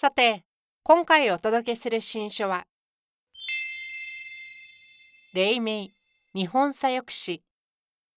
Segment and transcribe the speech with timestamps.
[0.00, 0.44] さて
[0.84, 2.68] 今回お届けする新書は
[5.34, 5.88] 黎明
[6.34, 7.42] 日本左翼史。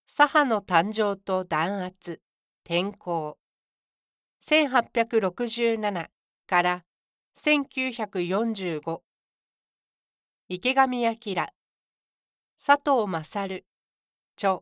[0.05, 2.21] 左派の誕生と弾圧
[2.65, 3.39] 転校
[4.43, 6.07] 1867
[6.45, 6.83] から
[7.35, 8.99] 1945
[10.49, 11.53] 池上彰。
[12.63, 13.65] 佐藤勝。
[14.37, 14.59] 著。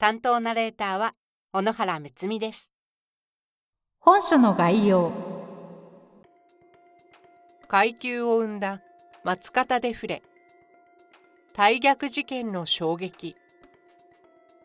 [0.00, 1.14] 担当ナレーターは
[1.52, 2.72] 小野原睦美です。
[4.00, 5.23] 本書の概要。
[7.74, 8.80] 階級を生んだ
[9.24, 10.22] 松方デフレ
[11.56, 13.34] 大逆事件の衝撃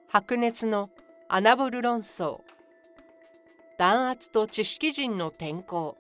[0.08, 0.92] 白熱の
[1.28, 2.42] アナボル論争
[3.80, 5.98] 弾圧と知識人の転校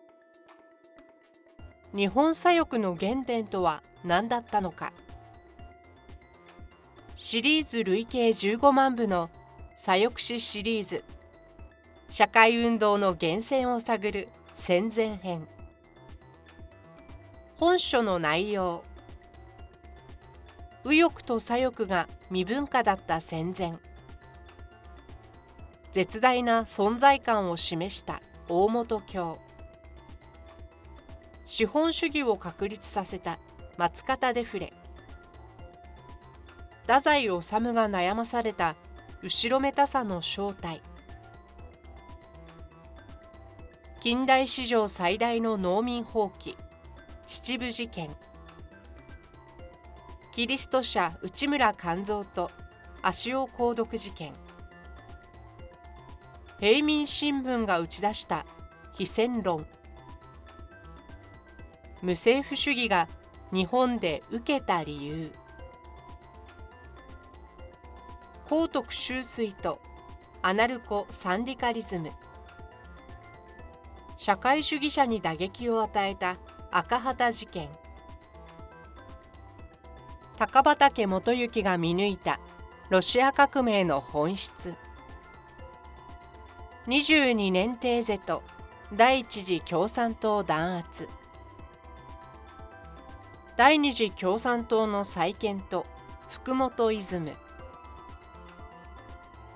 [1.95, 4.93] 日本左翼の原点とは何だったのか。
[7.15, 9.31] シリーズ累計15万部の
[9.75, 11.03] 左翼史シリーズ
[12.07, 15.47] 社会運動の源泉を探る戦前編。
[17.59, 18.85] 本書の内容。
[20.85, 23.73] 右翼と左翼が未文化だった戦前。
[25.91, 29.39] 絶大な存在感を示した大本教。
[31.45, 33.39] 資本主義を確立させた
[33.75, 34.71] 松方デフレ。
[36.83, 38.77] 太宰治が悩まされた
[39.21, 40.81] 後ろめたさの正体。
[43.99, 46.55] 近代史上最大の農民放棄
[47.29, 48.09] 秩父事件。
[50.31, 52.49] キリスト者内村勘三と
[53.03, 54.33] 足尾購読事件。
[56.59, 58.47] 平民新聞が打ち出した
[58.93, 59.67] 非戦論。
[62.01, 63.07] 無政府主義が
[63.53, 65.31] 日本で受けた理由。
[68.49, 69.79] 高徳修水と
[70.41, 72.11] アナルコ・サンディカリズム。
[74.17, 76.35] 社会主義者に打撃を与えた
[76.71, 77.69] 赤旗事件。
[80.37, 82.39] 高畑元行が見抜いた
[82.89, 84.75] ロシア革命の本質。
[86.87, 88.43] 22年テーゼと
[88.93, 91.09] 第一次共産党弾圧。
[93.57, 95.85] 第二次共産党の再建と
[96.29, 97.33] 福本イズム。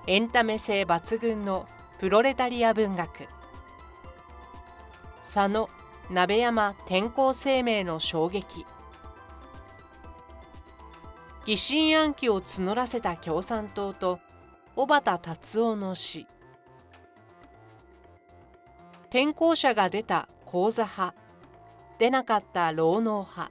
[0.06, 1.66] エンタメ性抜群の
[1.98, 3.28] プロレタリア文学。
[5.22, 5.68] 佐野
[6.10, 8.66] 鍋山天候生命の衝撃。
[11.46, 14.20] 疑心暗鬼を募らせた共産党と
[14.76, 16.26] 小畑達夫の死。
[19.04, 21.14] 転校者が出た講座派。
[21.98, 23.50] 出なかった労農派。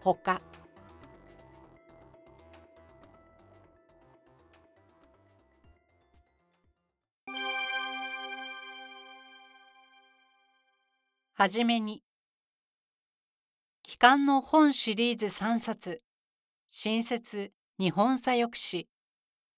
[0.00, 0.42] ほか
[11.36, 12.00] はじめに。
[13.82, 16.00] 期間の本シリーズ3冊。
[16.68, 18.88] 新設日本左翼史。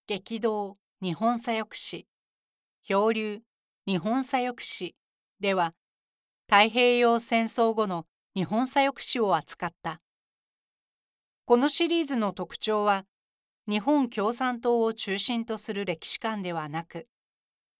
[0.06, 2.06] 激動日本左翼史。
[2.82, 3.42] 漂流
[3.86, 4.96] 日本左翼史。
[5.38, 5.74] では
[6.48, 10.00] 太平洋戦争後の日本左翼史を扱った。
[11.44, 13.04] このシリーズの特徴は
[13.68, 17.06] 日本共産党を中心とする歴史観ではなく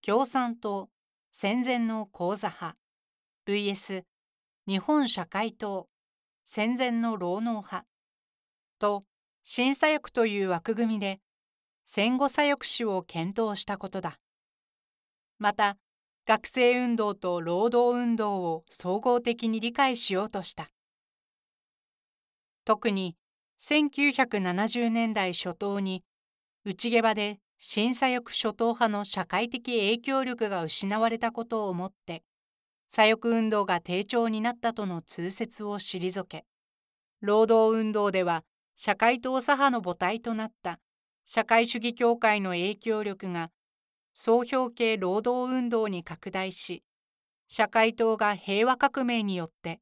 [0.05, 0.91] 共産党
[1.31, 2.77] 戦前の講座派。
[3.49, 4.03] VS
[4.67, 5.87] 日本社会党
[6.45, 7.85] 戦前の労農派
[8.81, 9.05] と
[9.45, 11.21] 新左翼という枠組みで
[11.85, 14.19] 戦後左翼史を検討したことだ。
[15.39, 15.77] また
[16.27, 20.69] 学生運動と労働運動を総合的に理解しようとした。
[22.65, 23.15] 特に
[23.61, 26.03] 1970年代初頭に
[26.65, 32.25] 内毛場で新左翼諸党派の社会的影響力が失われたことをもって
[32.97, 36.47] 左翼運動が低調になったとの通説を退け
[37.21, 38.43] 労働運動では
[38.75, 40.81] 社会党左派の母体となった
[41.27, 43.51] 社会主義協会の影響力が
[44.15, 46.85] 総評系労働運動に拡大し
[47.49, 49.79] 社会党が平和革命によって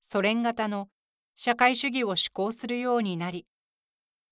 [0.00, 0.88] ソ連型の
[1.34, 3.44] 社会主義を施行するようになり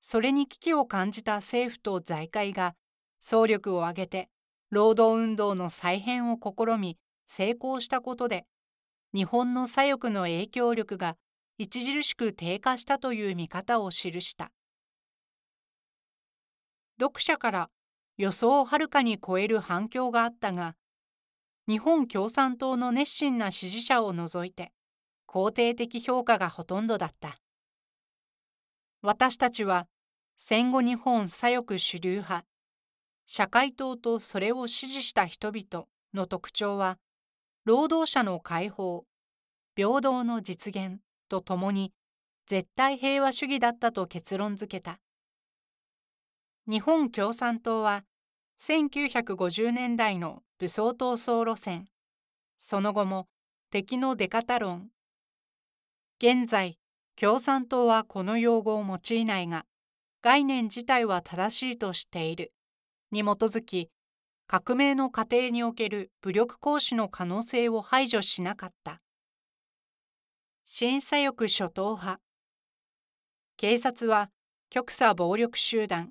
[0.01, 2.77] それに危機を感じた政府と財界が
[3.21, 4.31] 総力を挙げて
[4.71, 6.97] 労働運動の再編を試み
[7.27, 8.47] 成功したことで
[9.15, 11.17] 日本の左翼の影響力が
[11.61, 14.51] 著しく低下したという見方を記した。
[17.01, 17.71] 読者から
[18.17, 20.77] 予想をはるかに超える反響があったが、
[21.69, 24.73] 日本共産党の熱心な支持者を除いて
[25.29, 27.39] 肯定的評価がほとんどだった。
[29.01, 29.89] 私たちは
[30.37, 32.45] 戦後日本左翼主流派、
[33.27, 36.99] 社会党とそれを支持した人々の特徴は、
[37.65, 39.05] 労働者の解放、
[39.77, 40.99] 平等の実現
[41.29, 41.93] とともに
[42.49, 44.99] 絶対平和主義だったと結論付けた。
[46.69, 48.03] 日本共産党は
[48.61, 51.87] 1950年代の武装闘争路線、
[52.59, 53.29] その後も
[53.71, 54.89] 敵の出方論。
[56.19, 56.81] 現在、
[57.15, 59.67] 共産党はこの用語を用いないが、
[60.21, 62.53] 概念自体は正しいとしている。
[63.13, 63.92] に基づき、
[64.55, 69.01] 革命の過程における武力行使の可能性を排除しなかった。
[70.67, 72.21] 新左翼諸党派。
[73.57, 74.29] 警察は
[74.69, 76.11] 極左暴力集団。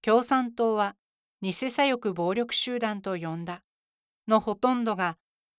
[0.00, 0.94] 共産党は
[1.42, 3.64] 偽左翼暴力集団と呼んだ。
[4.28, 5.16] のほとんどが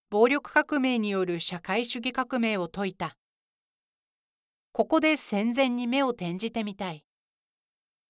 [0.10, 3.18] 暴力革命による社会主義革命を説いた。
[4.72, 7.04] ここで戦前に目を転じてみたい。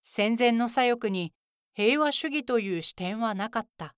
[0.04, 1.34] 戦前の左翼に
[1.78, 3.96] 平和主義という視点はなかった。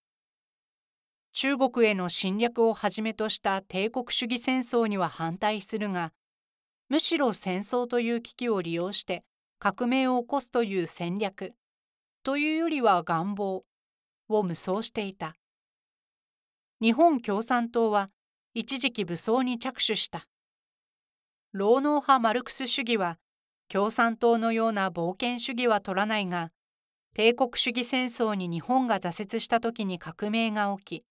[1.32, 6.12] 中国への侵略をはじめとした帝国主義戦争には反対するが、
[6.90, 9.24] むしろ戦争という危機を利用して
[9.60, 11.54] 革命を起こすという戦略
[12.24, 13.64] というよりは願望
[14.28, 15.36] を無双していた。
[16.82, 18.10] 日本共産党は
[18.56, 20.26] 一時期武装に着手した。
[21.52, 23.20] 労農派マルクス主義は
[23.70, 26.50] 共産党のような冒険主義は取らないが、
[27.18, 31.06] 帝国主義戦争に日本が挫折した時に革命が起き、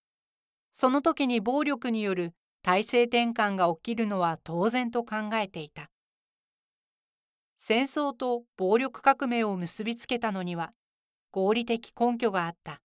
[0.73, 2.33] その時に暴力による
[2.63, 5.91] 体制転換が起きるのは当然と考えていた。
[7.59, 10.71] 戦争と暴力革命を結びつけたのには
[11.33, 12.81] 合理的根拠があった。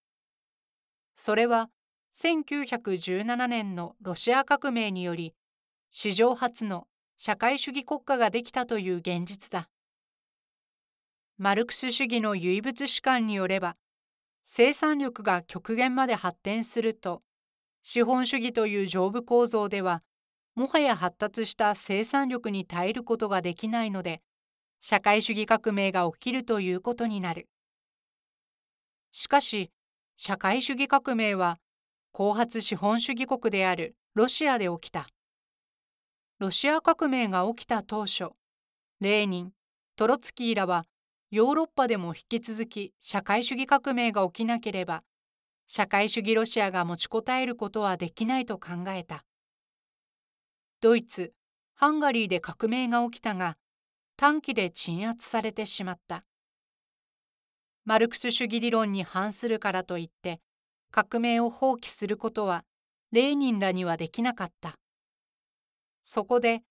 [1.14, 1.70] それは
[2.16, 5.36] 1917年のロシア革命により
[5.92, 6.88] 史上初の
[7.18, 9.70] 社会主義国家ができたという現実だ。
[11.44, 13.76] マルクス主義の唯物史観によれば
[14.46, 17.20] 生産力が極限まで発展すると
[17.82, 20.04] 資本主義という上部構造では
[20.54, 24.22] もはや発達した生産力に耐えることができないので
[24.82, 27.50] 社会主義革命が起きるということになる。
[29.12, 29.72] しかし
[30.18, 31.58] 社会主義革命は
[32.12, 35.08] 後発資本主義国であるロシアで起きた。
[36.38, 38.30] ロシア革命が起きた当初
[39.00, 39.52] レーニン
[39.96, 40.86] トロツキーらは
[41.32, 45.04] ヨーロッパでも引き続き社会主義革命が起きなければ
[45.74, 49.24] 社会主義ロシアが持ちこたえることはできないと考えた。
[50.82, 51.32] ドイツ、
[51.76, 53.56] ハンガリーで革命が起きたが、
[54.18, 56.24] 短期で鎮圧されてしまった。
[57.86, 60.42] マルクス主義理論に反するからといって、
[60.92, 62.66] 革命を放棄することは、
[63.14, 64.76] レーニンらにはできなかった。
[66.04, 66.64] そこで、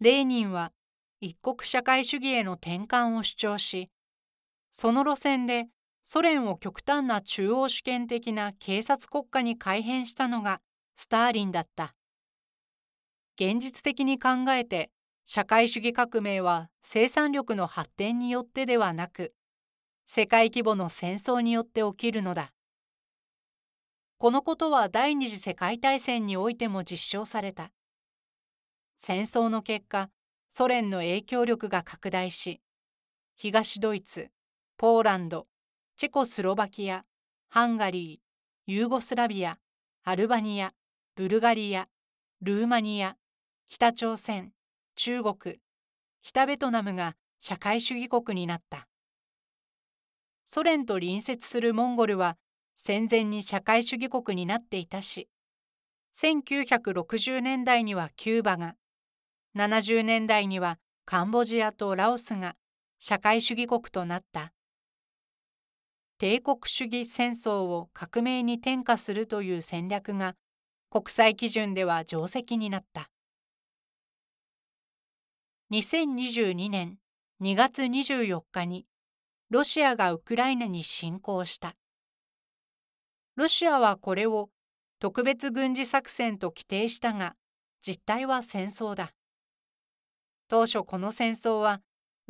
[0.00, 0.72] レーニンは
[1.20, 3.88] 一国社会主義への転換を主張し、
[4.70, 5.68] その路線で
[6.04, 10.60] ソ連を極端な中央主権的な警察国家に改変したのが
[10.96, 11.94] スターリンだった。
[13.36, 14.90] 現実的に考えて
[15.24, 19.34] 社会主義革命は生産力の発展によってではなく
[20.06, 22.52] 世界規模の戦争によって起きるのだ。
[24.16, 27.70] このことは第二次世界大戦においても実証された。
[28.96, 30.10] 戦争の結果、
[30.48, 32.60] ソ連の影響力が拡大し、
[33.36, 34.30] 東ドイツ、
[34.80, 35.48] ポーランド、
[35.96, 37.02] チェコスロバキア、
[37.48, 39.58] ハンガリー、ユーゴスラビア、
[40.04, 40.72] アルバニア、
[41.16, 41.88] ブルガリア、
[42.42, 43.16] ルーマニア、
[43.66, 44.52] 北朝鮮、
[44.94, 45.56] 中国、
[46.22, 48.86] 北ベトナムが社会主義国になった。
[50.44, 52.36] ソ連と隣接するモンゴルは
[52.76, 55.28] 戦前に社会主義国になっていたし、
[56.14, 58.76] 1960年代にはキューバが、
[59.56, 62.54] 70年代にはカンボジアとラオスが
[63.00, 64.52] 社会主義国となった。
[66.18, 70.34] 帝国主義戦争を革命に転化するという戦略が
[70.90, 73.08] 国際基準では定石になった。
[75.70, 76.98] 2022年
[77.40, 78.84] 2月24日に
[79.50, 81.76] ロシアがウクライナに侵攻した。
[83.36, 84.50] ロシアはこれを
[84.98, 87.36] 特別軍事作戦と規定したが
[87.80, 89.12] 実態は戦争だ。
[90.48, 91.80] 当初この戦争は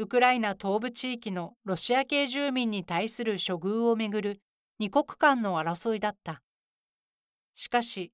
[0.01, 4.41] ウクライナ東部地域のロシア系住民に対する処遇をめぐる
[4.79, 6.41] 二国間の争いだった。
[7.57, 8.13] しかし、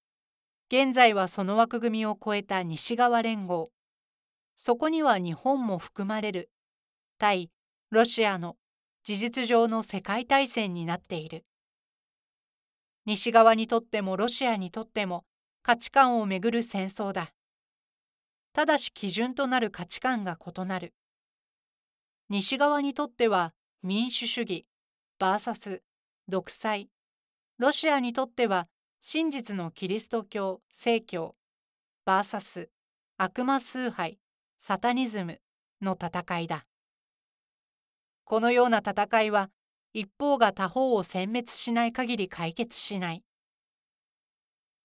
[0.72, 3.68] 現在はその枠組みを超えた西側連合。
[4.56, 6.50] そこには日本も含まれる。
[7.18, 7.50] 対
[7.90, 8.56] ロシアの
[9.02, 11.44] 事実上の世界大戦になっている。
[13.04, 15.26] 西側にとってもロシアにとっても
[15.62, 17.34] 価値観をめぐる戦争だ。
[18.54, 20.94] ただし基準となる価値観が異なる。
[22.34, 24.66] 西側にとっては民主主義
[25.20, 25.82] VS
[26.26, 26.90] 独裁。
[27.58, 28.66] ロシアにとっては
[29.00, 31.36] 真実のキリスト教正教。
[32.04, 32.70] VS
[33.18, 34.18] 悪魔崇拝
[34.58, 35.40] サタニズム
[35.80, 36.66] の戦いだ。
[38.24, 39.50] このような戦いは
[39.92, 43.22] 一方が他方を殲滅しない限り解決しない。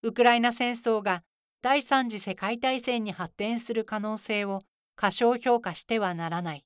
[0.03, 1.23] ウクライナ戦争が
[1.63, 4.61] 第三次世界大戦に発展する可能性を
[4.95, 6.63] 過小評価してはならない。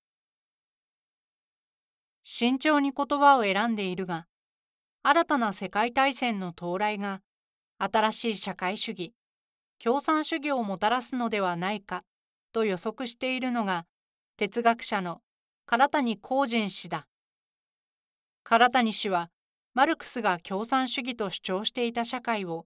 [2.23, 4.27] 慎重に言葉を選んでいるが
[5.03, 7.21] 新たな世界大戦の到来が
[7.77, 9.13] 新しい社会主義
[9.83, 12.03] 共産主義をもたらすのではないか
[12.53, 13.85] と予測しているのが
[14.37, 15.21] 哲学者の
[15.65, 17.07] 唐谷光仁氏だ。
[18.43, 19.29] 唐谷氏は
[19.73, 22.65] マルクスが共産主義と主張していた社会を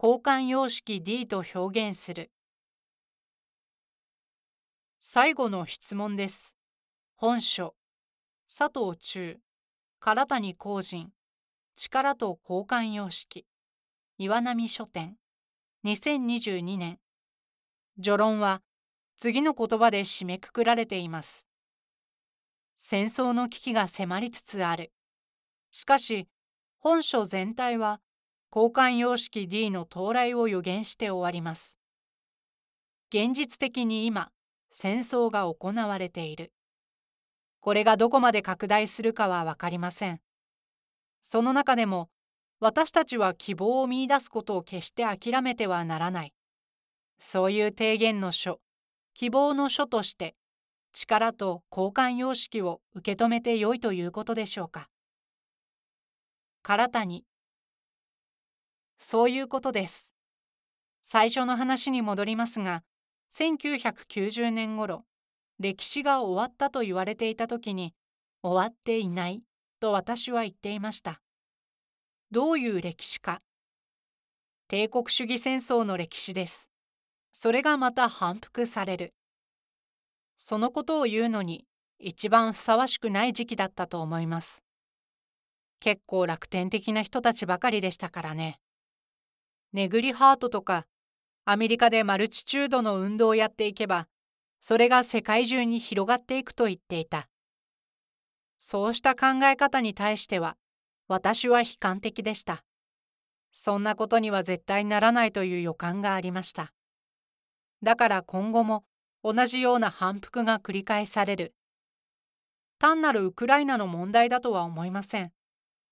[0.00, 2.30] 交換様式 D と表現する。
[4.98, 6.54] 最後の質問です。
[7.16, 7.74] 本書。
[8.46, 9.40] 佐藤忠。
[10.00, 11.12] 唐谷光仁
[11.76, 13.46] 力と交換様式。
[14.18, 15.16] 岩波書店。
[15.84, 16.98] 2022年
[17.96, 18.60] 序論は
[19.16, 21.48] 次の言葉で締めくくられています。
[22.78, 24.92] 戦争の危機が迫りつつある。
[25.70, 26.28] しかし
[26.78, 28.02] 本書全体は
[28.54, 31.78] 交換様式 D の到来を予言して終わります。
[33.08, 34.30] 現実的に今
[34.70, 36.52] 戦争が行われている。
[37.64, 40.20] これがどこまで拡大するかは分かりません。
[41.22, 42.10] その中でも
[42.60, 46.34] 私たちは希望を見いだすことを決して諦めてはならない。
[47.18, 48.60] そういう提言の書、
[49.14, 50.36] 希望の書として
[50.92, 54.90] 力と交換様式を受け止めてよいということでしょうか。
[56.62, 57.24] 唐谷
[58.98, 60.12] そういうことです。
[61.02, 62.82] 最初の話に戻りますが、
[63.32, 65.06] 1990年頃、
[65.58, 67.94] 歴史が終わったと言われていた時に
[68.42, 69.42] 終わっていない
[69.80, 71.20] と私は言っていました。
[72.30, 73.40] どういう歴史か？
[74.68, 76.68] 帝国主義戦争の歴史です。
[77.32, 79.14] それがまた反復される。
[80.36, 81.66] そのことを言うのに
[81.98, 84.62] 一番ふさわしくない時期だったと思います。
[85.80, 88.58] 結構楽天的な人たちばかりでしたからね。
[89.72, 90.86] ネグリハートとか
[91.44, 94.08] アメリカでマルチチュードの運動をやっていけば
[94.66, 97.28] それが世界中に広がっていくと言っていた。
[98.56, 100.56] そうした考え方に対しては、
[101.06, 102.64] 私は悲観的でした。
[103.52, 106.72] そんなことには絶対ならないという予感がありました。
[107.82, 108.86] だから今後も
[109.22, 111.54] 同じような反復が繰り返される。
[112.78, 115.30] 単なるウクライナの問題だとは思いません。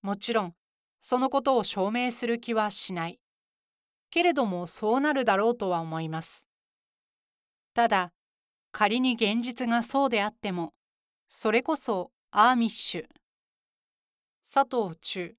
[0.00, 0.55] もちろん、
[1.02, 3.21] そのことを証明する気はしない。
[4.09, 6.47] けれどもそうなるだろうとは思います。
[7.75, 8.14] ただ、
[8.73, 10.73] 仮に現実がそうであっても
[11.29, 13.07] それこそアーミッシュ。
[14.43, 15.35] 佐藤忠。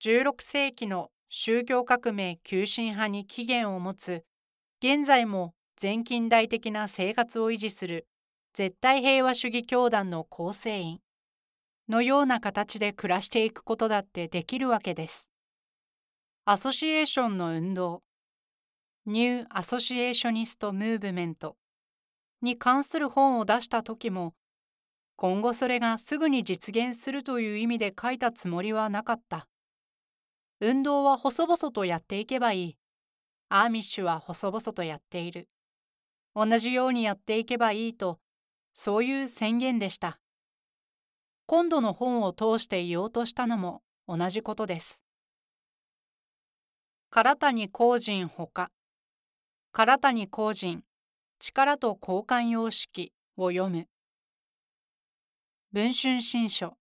[0.00, 4.24] 16世紀の宗教革命急進派に起源を持つ
[4.80, 8.06] 現在も全近代的な生活を維持する
[8.54, 11.00] 絶対平和主義教団の構成員。
[11.88, 15.30] のような形で暮らしていくことだってできるわけです。
[16.44, 18.02] アソシエーションの運動。
[19.06, 21.56] ニュー・アソシエーショニスト・ムーブメント
[22.42, 24.34] に関する本を出した時も
[25.20, 29.48] 今後それがすぐに実現するという意味で書いたつもりはなかった。
[30.60, 32.76] 運動は細々とやっていけばいい。
[33.48, 35.48] アーミッシュは細々とやっている。
[36.36, 38.20] 同じようにやっていけばいいと、
[38.74, 40.20] そういう宣言でした。
[41.46, 45.02] 今度の本を通して言おうとしたのも同じことです。
[47.10, 48.70] 唐谷光人ほか
[49.72, 50.84] 唐谷光人
[51.40, 53.86] 力と交換様式を読む。
[55.72, 56.76] 文春新書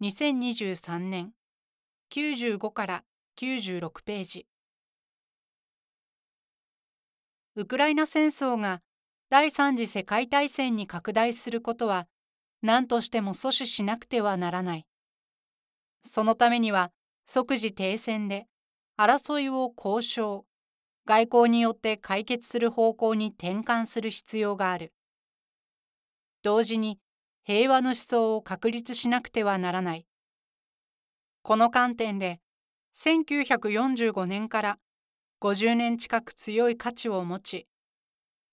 [0.00, 1.32] 2023年
[2.12, 3.04] 95から
[3.40, 4.46] 96ページ。
[7.56, 8.82] ウクライナ戦争が
[9.30, 12.06] 第三次世界大戦に拡大することは
[12.62, 14.86] 何としても阻止しなくてはならない。
[16.04, 16.92] そのためには
[17.26, 18.46] 即時停戦で
[18.96, 20.47] 争いを交渉。
[21.08, 24.92] 外交によって解決する方向に転換する必要がある。
[26.42, 27.00] 同時に
[27.44, 30.06] 平和の思想を確立しなくてはならない。
[31.40, 32.40] この観点で
[32.94, 34.78] 1945年から
[35.40, 37.66] 50年近く強い価値を持ち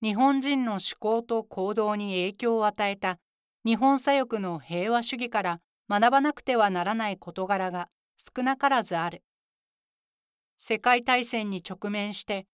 [0.01, 3.19] 日本人の思考と行動に影響を与えた
[3.65, 5.59] 日本左翼の平和主義から
[5.89, 9.23] 学ばなくてはならない事柄が少なからずある。
[10.57, 12.47] 世界大戦に直面して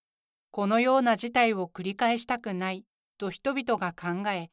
[0.51, 2.86] このような事態を繰り返したくない
[3.17, 4.50] と人々が考え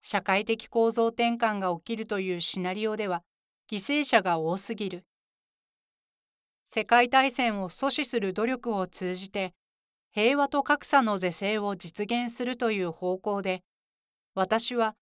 [0.00, 3.22] 社会的構造転換が起きるというシナリオでは
[3.70, 5.04] 犠牲者が多すぎる。
[6.68, 9.52] 世界大戦を阻止する努力を通じて
[10.12, 13.62] 平和と格差の是正を実現するという方向で
[14.34, 14.94] 私は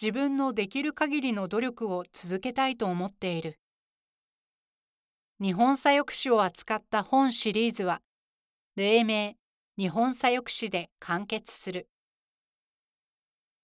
[0.00, 3.58] 自分のできる限りの努力を続けたいと思っている。
[5.42, 8.00] 日本左翼史を扱った本シリーズは
[8.76, 9.32] 黎明
[9.76, 11.88] 日本左翼史で完結する。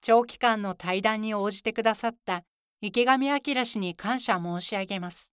[0.01, 2.43] 長期間の対談に応じてくださった
[2.81, 5.31] 池上彰氏に感謝申し上げます。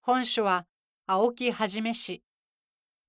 [0.00, 0.64] 本書は
[1.08, 2.22] 青木はじめ氏、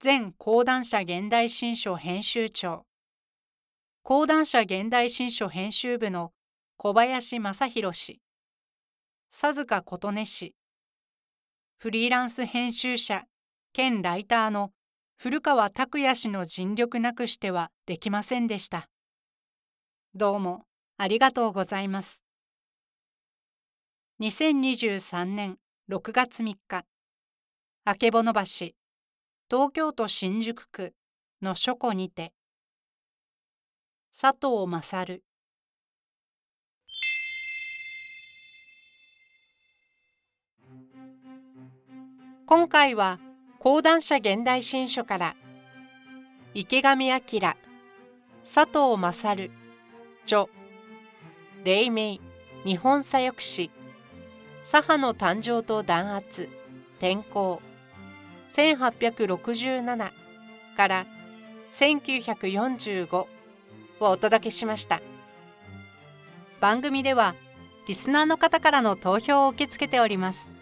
[0.04, 2.88] 前講談社現代新書編集長、
[4.02, 6.32] 講談社現代新書編集部の
[6.78, 8.20] 小林正弘氏、
[9.30, 10.56] 佐塚琴音氏、
[11.80, 13.26] フリーランス編集者
[13.72, 14.72] 兼ライターの
[15.16, 18.90] 古川拓也氏の尽力なくしてはできませんでした。
[20.16, 20.66] どうも
[20.98, 22.24] ありがとうございます。
[24.22, 26.84] 2023年6月3日、
[27.86, 28.74] あけぼの橋、東
[29.72, 30.96] 京都新宿区
[31.44, 32.34] の書庫にて、
[34.20, 35.24] 佐藤勝
[42.48, 43.20] 今回は
[43.60, 45.36] 講談社現代新書から
[46.54, 47.58] 池上彰
[48.42, 49.52] 佐藤勝
[50.24, 50.46] 著
[51.66, 52.20] 黎明
[52.64, 53.70] 日本左翼史
[54.64, 56.48] 左派の誕生と弾圧
[57.00, 57.62] 転校
[58.54, 60.12] 1867
[60.78, 61.06] から
[61.74, 63.28] 1945を
[64.00, 65.02] お届けしました。
[66.62, 67.36] 番組では
[67.90, 70.57] リスナーの方からの投票を受け付けております。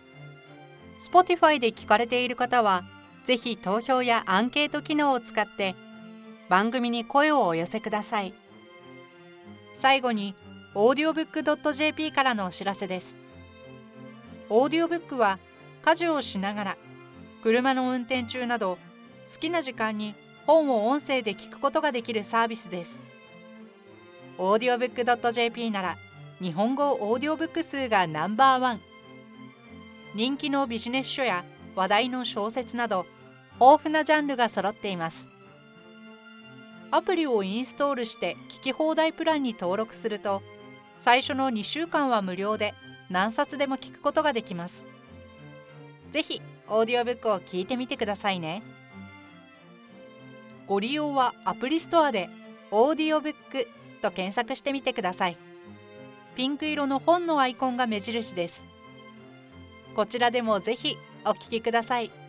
[1.00, 2.84] Spotify で聞かれている方は
[3.26, 5.76] ぜひ投票やアンケート機能を使って
[6.50, 8.34] 番組に声をお寄せください。
[9.74, 10.36] 最後に
[10.76, 13.18] audiobook.jp からのお知らせです。
[14.50, 15.40] オーディオブックは
[15.84, 16.78] 家事をしながら
[17.42, 18.78] 車の運転中など
[19.32, 23.02] 好きな時間に本を音声で聞くことができるサービスです。
[24.38, 25.98] audiobook.jp なら
[26.42, 28.82] 日本語オーディオブック数がナンバーワン。
[30.16, 31.44] 人気のビジネス書や
[31.76, 33.06] 話題の小説など
[33.60, 35.30] 豊富なジャンルが揃っています。
[36.90, 40.42] アプリをインストールして聞き放題プランに登録すると
[40.98, 42.74] 最初の2週間は無料で
[43.10, 44.88] 何冊でも聞くことができます。
[46.14, 48.64] ぜひオーディオブックを聞いてみてくださいね。
[50.66, 52.30] ご利用はアプリストアで
[52.72, 53.68] オーディオブック
[54.02, 55.38] と検索してみてください。
[56.38, 58.75] ピンク色の本のアイコンが目印です。
[59.96, 62.25] こちらでもぜひお聴きください。